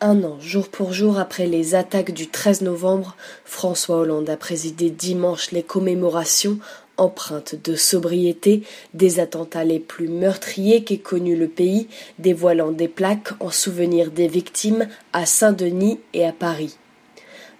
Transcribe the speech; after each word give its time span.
Un 0.00 0.22
an, 0.22 0.38
jour 0.38 0.68
pour 0.68 0.92
jour 0.92 1.18
après 1.18 1.46
les 1.46 1.74
attaques 1.74 2.12
du 2.12 2.28
13 2.28 2.62
novembre, 2.62 3.16
François 3.44 3.96
Hollande 3.96 4.30
a 4.30 4.36
présidé 4.36 4.90
dimanche 4.90 5.50
les 5.50 5.64
commémorations 5.64 6.60
empreintes 6.98 7.56
de 7.64 7.74
sobriété 7.74 8.62
des 8.94 9.18
attentats 9.18 9.64
les 9.64 9.80
plus 9.80 10.06
meurtriers 10.06 10.84
qu'ait 10.84 10.98
connu 10.98 11.34
le 11.34 11.48
pays, 11.48 11.88
dévoilant 12.20 12.70
des 12.70 12.86
plaques 12.86 13.32
en 13.40 13.50
souvenir 13.50 14.12
des 14.12 14.28
victimes 14.28 14.86
à 15.12 15.26
Saint-Denis 15.26 15.98
et 16.14 16.24
à 16.24 16.32
Paris 16.32 16.76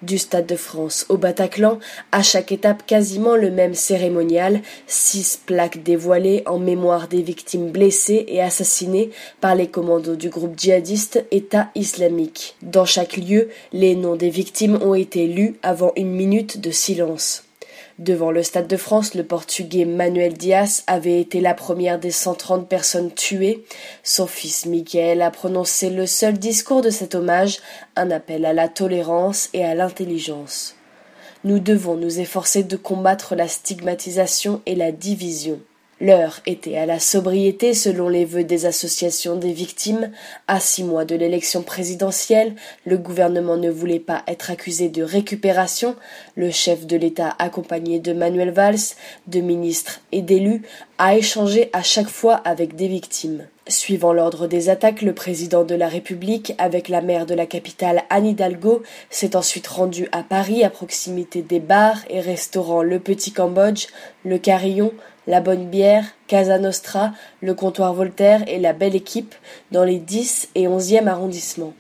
du 0.03 0.19
Stade 0.19 0.47
de 0.47 0.57
France 0.57 1.07
au 1.09 1.17
Bataclan, 1.17 1.79
à 2.13 2.23
chaque 2.23 2.53
étape 2.53 2.87
quasiment 2.87 3.37
le 3.37 3.51
même 3.51 3.75
cérémonial, 3.75 4.61
six 4.87 5.41
plaques 5.45 5.83
dévoilées 5.83 6.43
en 6.47 6.59
mémoire 6.59 7.09
des 7.09 7.23
victimes 7.23 7.71
blessées 7.71 8.25
et 8.29 8.43
assassinées 8.43 9.11
par 9.41 9.55
les 9.55 9.69
commandos 9.69 10.17
du 10.17 10.29
groupe 10.29 10.59
djihadiste 10.59 11.25
État 11.31 11.71
islamique. 11.75 12.57
Dans 12.63 12.85
chaque 12.85 13.17
lieu, 13.17 13.49
les 13.73 13.95
noms 13.95 14.17
des 14.17 14.31
victimes 14.31 14.79
ont 14.83 14.95
été 14.95 15.27
lus 15.27 15.57
avant 15.63 15.93
une 15.97 16.11
minute 16.11 16.61
de 16.61 16.71
silence. 16.71 17.48
Devant 17.99 18.31
le 18.31 18.45
Stade 18.45 18.69
de 18.69 18.77
France, 18.77 19.15
le 19.15 19.25
Portugais 19.25 19.85
Manuel 19.85 20.35
Dias 20.35 20.85
avait 20.87 21.21
été 21.21 21.41
la 21.41 21.53
première 21.53 21.99
des 21.99 22.13
130 22.13 22.69
personnes 22.69 23.13
tuées. 23.13 23.65
Son 24.05 24.29
fils 24.29 24.67
Michael 24.67 25.21
a 25.21 25.33
prononcé 25.33 25.91
le 25.91 26.07
seul 26.07 26.39
discours 26.39 26.81
de 26.81 26.91
cet 26.91 27.17
hommage, 27.17 27.59
un 27.97 28.13
appel 28.13 28.45
à 28.45 28.53
la 28.53 28.69
tolérance 28.69 29.49
et 29.53 29.65
à 29.65 29.75
l'intelligence. 29.75 30.77
Nous 31.43 31.59
devons 31.59 31.97
nous 31.97 32.21
efforcer 32.21 32.63
de 32.63 32.77
combattre 32.77 33.35
la 33.35 33.49
stigmatisation 33.49 34.63
et 34.65 34.77
la 34.77 34.93
division. 34.93 35.59
L'heure 36.01 36.39
était 36.47 36.77
à 36.77 36.87
la 36.87 37.01
sobriété 37.01 37.75
selon 37.75 38.09
les 38.09 38.25
vœux 38.25 38.45
des 38.45 38.67
associations 38.67 39.35
des 39.35 39.53
victimes. 39.53 40.13
À 40.47 40.61
six 40.61 40.85
mois 40.85 41.05
de 41.05 41.17
l'élection 41.17 41.63
présidentielle, 41.63 42.55
le 42.87 42.99
gouvernement 42.99 43.57
ne 43.57 43.69
voulait 43.69 43.99
pas 43.99 44.23
être 44.29 44.53
accusé 44.53 44.91
de 44.91 45.03
récupération. 45.03 45.97
Le 46.37 46.53
chef 46.53 46.87
de 46.87 46.97
l'État, 46.97 47.35
accompagné 47.41 47.99
de 47.99 48.13
Manuel 48.13 48.53
Valls, 48.53 48.95
de 49.27 49.41
ministres 49.41 50.01
et 50.13 50.23
d'élus, 50.23 50.63
a 50.99 51.17
échangé 51.17 51.69
à 51.73 51.83
chaque 51.83 52.11
fois 52.11 52.37
avec 52.45 52.77
des 52.77 52.87
victimes. 52.87 53.47
Suivant 53.67 54.13
l'ordre 54.13 54.47
des 54.47 54.71
attaques, 54.71 55.03
le 55.03 55.13
président 55.13 55.65
de 55.65 55.75
la 55.75 55.89
République, 55.89 56.55
avec 56.59 56.89
la 56.89 57.03
maire 57.03 57.27
de 57.27 57.35
la 57.35 57.45
capitale 57.45 58.05
Anne 58.09 58.27
Hidalgo, 58.27 58.83
s'est 59.11 59.37
ensuite 59.37 59.67
rendu 59.67 60.09
à 60.13 60.23
Paris 60.23 60.65
à 60.65 60.71
proximité 60.71 61.43
des 61.43 61.61
bars 61.61 61.99
et 62.09 62.21
restaurants 62.21 62.83
Le 62.83 62.99
Petit 62.99 63.33
Cambodge, 63.33 63.89
Le 64.25 64.39
Carillon, 64.39 64.93
la 65.29 65.43
Bonne 65.43 65.67
Bière, 65.67 66.07
Casa 66.27 66.59
Nostra, 66.59 67.13
le 67.43 67.53
Comptoir 67.53 67.93
Voltaire 67.93 68.43
et 68.49 68.59
la 68.59 68.73
Belle 68.73 68.97
Équipe 68.97 69.35
dans 69.71 69.85
les 69.85 69.99
10 69.99 70.49
et 70.55 70.67
11e 70.67 71.07
arrondissements. 71.07 71.75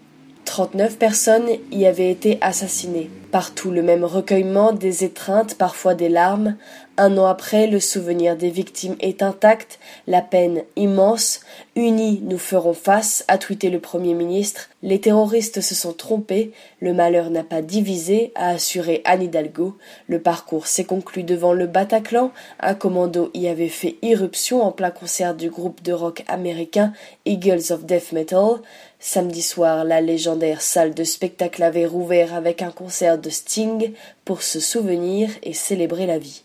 39 0.44 0.98
personnes 0.98 1.48
y 1.72 1.86
avaient 1.86 2.10
été 2.10 2.36
assassinées. 2.42 3.10
Partout 3.30 3.70
le 3.70 3.82
même 3.82 4.04
recueillement, 4.04 4.72
des 4.72 5.04
étreintes, 5.04 5.54
parfois 5.56 5.94
des 5.94 6.08
larmes. 6.08 6.56
Un 6.96 7.18
an 7.18 7.26
après, 7.26 7.66
le 7.66 7.78
souvenir 7.78 8.36
des 8.36 8.48
victimes 8.48 8.96
est 9.00 9.22
intact, 9.22 9.78
la 10.06 10.22
peine 10.22 10.62
immense. 10.76 11.40
Unis, 11.76 12.20
nous 12.24 12.38
ferons 12.38 12.72
face, 12.72 13.24
a 13.28 13.36
tweeté 13.36 13.68
le 13.68 13.80
Premier 13.80 14.14
ministre. 14.14 14.70
Les 14.82 15.00
terroristes 15.00 15.60
se 15.60 15.74
sont 15.74 15.92
trompés, 15.92 16.52
le 16.80 16.94
malheur 16.94 17.30
n'a 17.30 17.44
pas 17.44 17.60
divisé, 17.60 18.32
a 18.34 18.48
assuré 18.48 19.02
Anne 19.04 19.22
Hidalgo. 19.22 19.76
Le 20.08 20.20
parcours 20.20 20.66
s'est 20.66 20.84
conclu 20.84 21.22
devant 21.22 21.52
le 21.52 21.66
Bataclan. 21.66 22.32
Un 22.60 22.74
commando 22.74 23.30
y 23.34 23.46
avait 23.46 23.68
fait 23.68 23.96
irruption 24.00 24.62
en 24.62 24.72
plein 24.72 24.90
concert 24.90 25.34
du 25.34 25.50
groupe 25.50 25.82
de 25.82 25.92
rock 25.92 26.24
américain 26.28 26.94
Eagles 27.26 27.72
of 27.72 27.84
Death 27.84 28.12
Metal. 28.12 28.60
Samedi 29.00 29.42
soir, 29.42 29.84
la 29.84 30.00
légendaire 30.00 30.60
salle 30.60 30.92
de 30.92 31.04
spectacle 31.04 31.62
avait 31.62 31.86
rouvert 31.86 32.34
avec 32.34 32.62
un 32.62 32.72
concert 32.72 33.16
de 33.16 33.30
Sting 33.30 33.92
pour 34.24 34.42
se 34.42 34.58
souvenir 34.58 35.30
et 35.44 35.54
célébrer 35.54 36.06
la 36.06 36.18
vie. 36.18 36.42